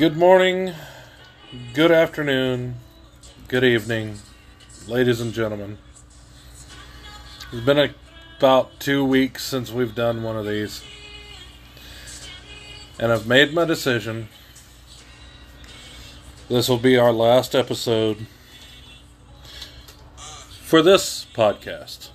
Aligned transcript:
Good 0.00 0.16
morning, 0.16 0.72
good 1.74 1.92
afternoon, 1.92 2.76
good 3.48 3.62
evening, 3.62 4.16
ladies 4.88 5.20
and 5.20 5.30
gentlemen. 5.30 5.76
It's 7.52 7.66
been 7.66 7.78
a, 7.78 7.94
about 8.38 8.80
two 8.80 9.04
weeks 9.04 9.44
since 9.44 9.70
we've 9.70 9.94
done 9.94 10.22
one 10.22 10.38
of 10.38 10.46
these, 10.46 10.82
and 12.98 13.12
I've 13.12 13.26
made 13.26 13.52
my 13.52 13.66
decision. 13.66 14.30
This 16.48 16.66
will 16.70 16.78
be 16.78 16.96
our 16.96 17.12
last 17.12 17.54
episode 17.54 18.26
for 20.62 20.80
this 20.80 21.26
podcast. 21.34 22.08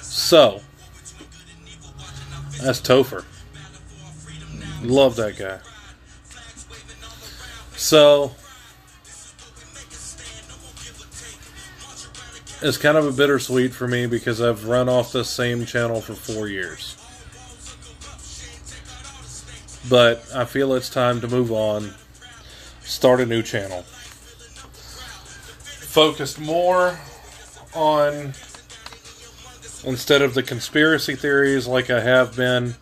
So, 0.00 0.62
that's 2.60 2.80
Topher. 2.80 3.24
Love 4.82 5.16
that 5.16 5.38
guy. 5.38 5.60
So, 7.76 8.32
it's 12.62 12.78
kind 12.78 12.96
of 12.96 13.06
a 13.06 13.12
bittersweet 13.12 13.72
for 13.72 13.88
me 13.88 14.06
because 14.06 14.40
I've 14.40 14.66
run 14.66 14.88
off 14.88 15.12
the 15.12 15.24
same 15.24 15.66
channel 15.66 16.00
for 16.00 16.14
four 16.14 16.48
years. 16.48 16.96
But 19.88 20.24
I 20.34 20.44
feel 20.44 20.74
it's 20.74 20.88
time 20.88 21.20
to 21.22 21.28
move 21.28 21.50
on, 21.50 21.92
start 22.82 23.20
a 23.20 23.26
new 23.26 23.42
channel. 23.42 23.82
Focused 25.62 26.38
more 26.40 26.98
on, 27.74 28.32
instead 29.84 30.22
of 30.22 30.34
the 30.34 30.42
conspiracy 30.42 31.16
theories 31.16 31.66
like 31.66 31.90
I 31.90 32.00
have 32.00 32.36
been, 32.36 32.76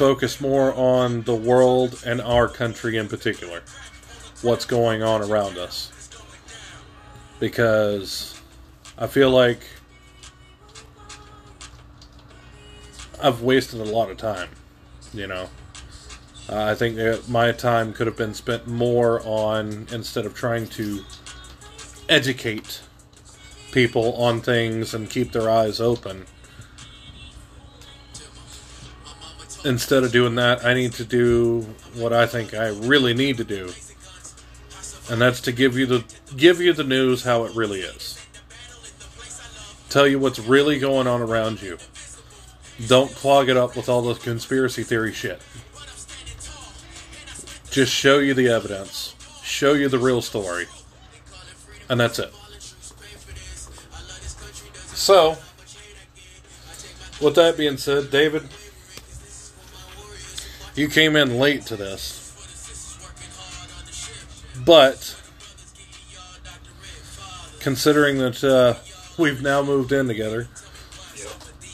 focus 0.00 0.40
more 0.40 0.72
on 0.76 1.20
the 1.24 1.34
world 1.34 2.02
and 2.06 2.22
our 2.22 2.48
country 2.48 2.96
in 2.96 3.06
particular. 3.06 3.62
What's 4.40 4.64
going 4.64 5.02
on 5.02 5.20
around 5.20 5.58
us. 5.58 5.92
Because 7.38 8.40
I 8.96 9.06
feel 9.06 9.28
like 9.28 9.60
I've 13.22 13.42
wasted 13.42 13.82
a 13.82 13.84
lot 13.84 14.10
of 14.10 14.16
time, 14.16 14.48
you 15.12 15.26
know. 15.26 15.50
Uh, 16.48 16.64
I 16.64 16.74
think 16.74 16.96
that 16.96 17.28
my 17.28 17.52
time 17.52 17.92
could 17.92 18.06
have 18.06 18.16
been 18.16 18.32
spent 18.32 18.66
more 18.66 19.20
on, 19.26 19.86
instead 19.92 20.24
of 20.24 20.34
trying 20.34 20.66
to 20.68 21.04
educate 22.08 22.80
people 23.70 24.14
on 24.14 24.40
things 24.40 24.94
and 24.94 25.10
keep 25.10 25.32
their 25.32 25.50
eyes 25.50 25.78
open. 25.78 26.24
Instead 29.64 30.04
of 30.04 30.12
doing 30.12 30.36
that, 30.36 30.64
I 30.64 30.74
need 30.74 30.92
to 30.92 31.04
do 31.04 31.66
what 31.94 32.12
I 32.12 32.26
think 32.26 32.54
I 32.54 32.68
really 32.68 33.12
need 33.12 33.36
to 33.36 33.44
do. 33.44 33.70
And 35.10 35.20
that's 35.20 35.40
to 35.42 35.52
give 35.52 35.76
you 35.76 35.86
the 35.86 36.04
give 36.36 36.60
you 36.60 36.72
the 36.72 36.84
news 36.84 37.24
how 37.24 37.44
it 37.44 37.54
really 37.54 37.80
is. 37.80 38.24
Tell 39.90 40.06
you 40.06 40.18
what's 40.18 40.38
really 40.38 40.78
going 40.78 41.06
on 41.06 41.20
around 41.20 41.60
you. 41.60 41.78
Don't 42.86 43.10
clog 43.10 43.48
it 43.48 43.56
up 43.56 43.76
with 43.76 43.88
all 43.88 44.02
the 44.02 44.14
conspiracy 44.14 44.84
theory 44.84 45.12
shit. 45.12 45.42
Just 47.70 47.92
show 47.92 48.18
you 48.18 48.32
the 48.34 48.48
evidence. 48.48 49.14
Show 49.42 49.74
you 49.74 49.88
the 49.88 49.98
real 49.98 50.22
story. 50.22 50.66
And 51.88 52.00
that's 52.00 52.18
it. 52.18 52.32
So, 54.94 55.36
with 57.20 57.34
that 57.34 57.56
being 57.56 57.76
said, 57.76 58.10
David, 58.10 58.44
you 60.80 60.88
came 60.88 61.14
in 61.14 61.38
late 61.38 61.66
to 61.66 61.76
this. 61.76 62.16
But, 64.64 65.16
considering 67.60 68.18
that 68.18 68.42
uh, 68.42 68.74
we've 69.18 69.42
now 69.42 69.62
moved 69.62 69.92
in 69.92 70.08
together, 70.08 70.48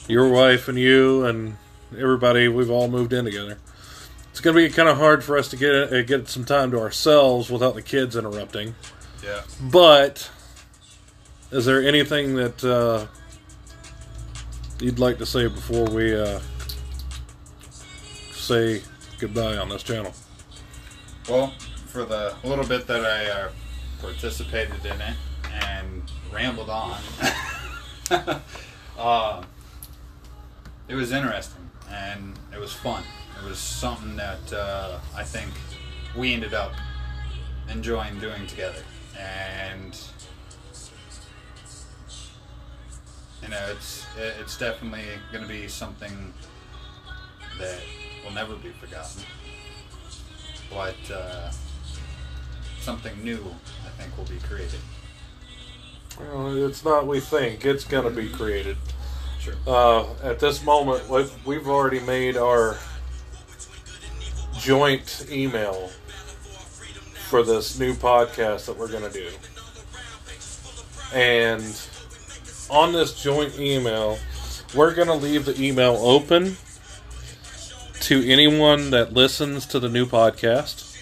your 0.09 0.29
wife 0.29 0.69
and 0.69 0.79
you 0.79 1.25
and 1.25 1.57
everybody, 1.97 2.49
we've 2.49 2.71
all 2.71 2.89
moved 2.89 3.13
in 3.13 3.25
together. 3.25 3.59
It's 4.31 4.41
going 4.41 4.57
to 4.57 4.69
be 4.69 4.75
kind 4.75 4.89
of 4.89 4.99
hard 4.99 5.25
for 5.25 5.39
us 5.39 5.49
to 5.49 5.57
get 5.57 5.73
uh, 5.75 6.03
get 6.03 6.29
some 6.29 6.45
time 6.45 6.71
to 6.73 6.79
ourselves 6.79 7.49
without 7.49 7.75
the 7.75 7.83
kids 7.83 8.17
interrupting. 8.17 8.75
Yeah. 9.25 9.43
But 9.61 10.31
is 11.51 11.65
there 11.65 11.83
anything 11.83 12.35
that 12.37 12.63
uh, 12.63 13.07
you'd 14.79 14.99
like 14.99 15.19
to 15.19 15.27
say 15.27 15.49
before 15.49 15.87
we 15.87 16.15
uh, 16.15 16.41
say 18.33 18.83
goodbye 19.19 19.57
on 19.57 19.69
this 19.69 19.83
channel? 19.83 20.13
Well, 21.29 21.53
for 21.87 22.05
the 22.05 22.35
little 22.45 22.67
bit 22.67 22.87
that 22.87 23.05
I 23.05 23.31
uh, 23.31 23.49
participated 24.01 24.85
in 24.85 25.01
it 25.01 25.17
and 25.63 26.03
rambled 26.33 26.71
on, 26.71 27.01
uh, 28.99 29.43
it 30.89 30.95
was 30.95 31.13
interesting 31.13 31.71
and 31.91 32.35
it 32.53 32.61
was 32.61 32.73
fun. 32.73 33.03
It 33.43 33.49
was 33.49 33.59
something 33.59 34.17
that 34.17 34.53
uh, 34.53 34.99
I 35.17 35.25
think 35.25 35.51
we 36.17 36.33
ended 36.35 36.55
up 36.55 36.73
enjoying 37.69 38.19
doing 38.19 38.47
together. 38.47 38.83
And 39.19 39.99
you 43.43 43.49
know, 43.49 43.67
it's 43.71 44.07
it's 44.39 44.59
definitely 44.59 45.05
going 45.33 45.43
to 45.43 45.49
be 45.49 45.69
something 45.69 46.33
that 47.59 47.81
will 48.27 48.35
never 48.35 48.57
be 48.57 48.71
forgotten. 48.71 49.23
But 50.71 51.15
uh, 51.15 51.51
something 52.81 53.23
new, 53.23 53.45
I 53.85 53.89
think, 53.91 54.17
will 54.17 54.25
be 54.25 54.39
created. 54.47 54.81
Well, 56.19 56.67
it's 56.67 56.85
not 56.85 57.07
we 57.07 57.21
think, 57.21 57.65
it's 57.65 57.85
going 57.85 58.05
to 58.05 58.11
be 58.11 58.29
created. 58.29 58.77
Sure. 59.39 59.55
Uh, 59.67 60.07
at 60.23 60.41
this 60.41 60.65
moment, 60.65 61.09
we've, 61.09 61.47
we've 61.47 61.69
already 61.69 62.01
made 62.01 62.37
our 62.37 62.77
joint 64.59 65.27
email 65.31 65.89
for 67.29 67.43
this 67.43 67.79
new 67.79 67.95
podcast 67.95 68.67
that 68.67 68.77
we're 68.77 68.89
going 68.89 69.05
to 69.05 69.13
do. 69.13 69.31
And 71.15 71.63
on 72.71 72.93
this 72.93 73.23
joint 73.23 73.59
email, 73.59 74.19
we're 74.75 74.95
going 74.95 75.09
to 75.09 75.15
leave 75.15 75.45
the 75.45 75.61
email 75.63 75.97
open 76.01 76.57
to 78.07 78.25
anyone 78.25 78.91
that 78.91 79.13
listens 79.13 79.67
to 79.67 79.81
the 79.81 79.89
new 79.89 80.07
podcast. 80.07 80.95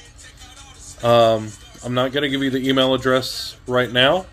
Um, 1.05 1.51
I'm 1.85 1.93
not 1.93 2.13
going 2.13 2.23
to 2.23 2.31
give 2.31 2.43
you 2.43 2.49
the 2.49 2.67
email 2.67 2.95
address 2.95 3.59
right 3.67 3.93
now, 3.93 4.25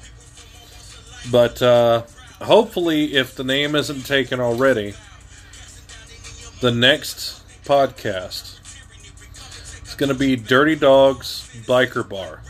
but 1.30 1.62
uh, 1.62 2.04
hopefully, 2.42 3.18
if 3.18 3.36
the 3.36 3.44
name 3.44 3.76
isn't 3.76 4.06
taken 4.06 4.40
already, 4.40 4.94
the 6.62 6.72
next 6.72 7.44
podcast 7.66 8.62
is 9.86 9.94
going 9.96 10.08
to 10.08 10.18
be 10.18 10.38
Dirty 10.38 10.78
Dogs 10.78 11.50
Biker 11.68 12.08
Bar. 12.08 12.42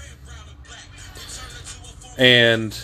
And 2.20 2.78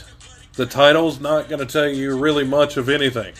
the 0.55 0.65
title's 0.65 1.19
not 1.19 1.49
going 1.49 1.59
to 1.59 1.71
tell 1.71 1.87
you 1.87 2.17
really 2.17 2.45
much 2.45 2.77
of 2.77 2.89
anything 2.89 3.35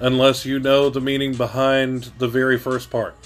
unless 0.00 0.44
you 0.44 0.58
know 0.58 0.90
the 0.90 1.00
meaning 1.00 1.34
behind 1.34 2.12
the 2.18 2.28
very 2.28 2.58
first 2.58 2.90
part. 2.90 3.16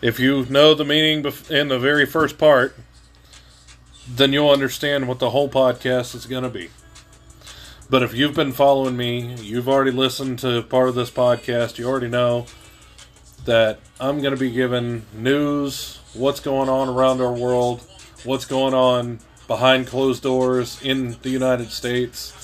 If 0.00 0.20
you 0.20 0.46
know 0.46 0.74
the 0.74 0.84
meaning 0.84 1.24
in 1.50 1.68
the 1.68 1.78
very 1.78 2.06
first 2.06 2.38
part, 2.38 2.76
then 4.08 4.32
you'll 4.32 4.50
understand 4.50 5.08
what 5.08 5.18
the 5.18 5.30
whole 5.30 5.48
podcast 5.48 6.14
is 6.14 6.26
going 6.26 6.44
to 6.44 6.50
be. 6.50 6.70
But 7.90 8.02
if 8.02 8.14
you've 8.14 8.34
been 8.34 8.52
following 8.52 8.96
me, 8.96 9.34
you've 9.36 9.68
already 9.68 9.90
listened 9.90 10.38
to 10.40 10.62
part 10.62 10.88
of 10.88 10.94
this 10.94 11.10
podcast, 11.10 11.78
you 11.78 11.88
already 11.88 12.08
know 12.08 12.46
that 13.44 13.80
I'm 13.98 14.20
going 14.20 14.34
to 14.34 14.40
be 14.40 14.50
giving 14.50 15.06
news, 15.14 15.98
what's 16.12 16.40
going 16.40 16.68
on 16.68 16.88
around 16.88 17.22
our 17.22 17.32
world, 17.32 17.82
what's 18.24 18.44
going 18.44 18.74
on 18.74 19.20
behind 19.46 19.86
closed 19.86 20.22
doors 20.22 20.80
in 20.82 21.16
the 21.22 21.30
United 21.30 21.70
States. 21.70 22.37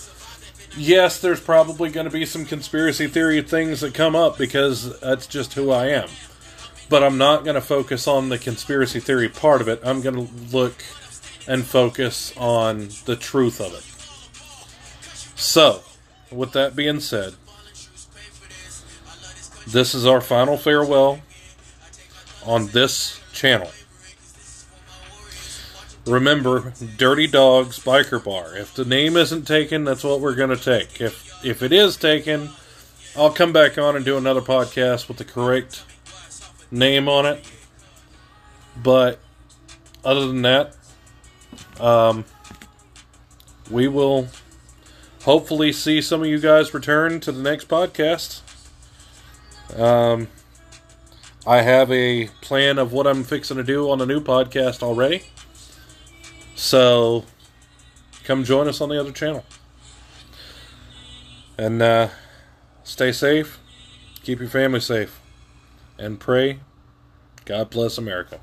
Yes, 0.76 1.20
there's 1.20 1.40
probably 1.40 1.90
going 1.90 2.06
to 2.06 2.12
be 2.12 2.26
some 2.26 2.44
conspiracy 2.44 3.06
theory 3.06 3.40
things 3.42 3.80
that 3.80 3.94
come 3.94 4.16
up 4.16 4.36
because 4.36 4.98
that's 5.00 5.26
just 5.26 5.54
who 5.54 5.70
I 5.70 5.86
am. 5.86 6.08
But 6.88 7.04
I'm 7.04 7.16
not 7.16 7.44
going 7.44 7.54
to 7.54 7.60
focus 7.60 8.08
on 8.08 8.28
the 8.28 8.38
conspiracy 8.38 8.98
theory 8.98 9.28
part 9.28 9.60
of 9.60 9.68
it. 9.68 9.80
I'm 9.84 10.02
going 10.02 10.26
to 10.26 10.56
look 10.56 10.74
and 11.46 11.64
focus 11.64 12.32
on 12.36 12.88
the 13.04 13.16
truth 13.16 13.60
of 13.60 13.72
it. 13.74 13.84
So, 15.38 15.82
with 16.30 16.52
that 16.52 16.74
being 16.74 17.00
said, 17.00 17.34
this 19.66 19.94
is 19.94 20.06
our 20.06 20.20
final 20.20 20.56
farewell 20.56 21.20
on 22.44 22.66
this 22.68 23.20
channel. 23.32 23.70
Remember, 26.06 26.74
Dirty 26.98 27.26
Dogs 27.26 27.78
Biker 27.78 28.22
Bar. 28.22 28.56
If 28.56 28.74
the 28.74 28.84
name 28.84 29.16
isn't 29.16 29.46
taken, 29.46 29.84
that's 29.84 30.04
what 30.04 30.20
we're 30.20 30.34
going 30.34 30.50
to 30.50 30.56
take. 30.56 31.00
If 31.00 31.44
if 31.44 31.62
it 31.62 31.72
is 31.72 31.96
taken, 31.96 32.50
I'll 33.16 33.32
come 33.32 33.52
back 33.52 33.78
on 33.78 33.96
and 33.96 34.04
do 34.04 34.16
another 34.16 34.42
podcast 34.42 35.08
with 35.08 35.16
the 35.16 35.24
correct 35.24 35.84
name 36.70 37.08
on 37.08 37.24
it. 37.24 37.44
But 38.82 39.18
other 40.04 40.26
than 40.26 40.42
that, 40.42 40.76
um, 41.80 42.24
we 43.70 43.88
will 43.88 44.28
hopefully 45.22 45.72
see 45.72 46.02
some 46.02 46.20
of 46.20 46.26
you 46.26 46.38
guys 46.38 46.74
return 46.74 47.20
to 47.20 47.32
the 47.32 47.40
next 47.40 47.68
podcast. 47.68 48.42
Um, 49.78 50.28
I 51.46 51.62
have 51.62 51.90
a 51.90 52.26
plan 52.42 52.78
of 52.78 52.92
what 52.92 53.06
I'm 53.06 53.24
fixing 53.24 53.56
to 53.56 53.62
do 53.62 53.90
on 53.90 53.98
the 53.98 54.06
new 54.06 54.20
podcast 54.20 54.82
already. 54.82 55.22
So 56.64 57.26
come 58.24 58.42
join 58.42 58.68
us 58.68 58.80
on 58.80 58.88
the 58.88 58.98
other 58.98 59.12
channel. 59.12 59.44
And 61.58 61.82
uh, 61.82 62.08
stay 62.84 63.12
safe, 63.12 63.58
keep 64.22 64.40
your 64.40 64.48
family 64.48 64.80
safe, 64.80 65.20
and 65.98 66.18
pray 66.18 66.60
God 67.44 67.68
bless 67.68 67.98
America. 67.98 68.40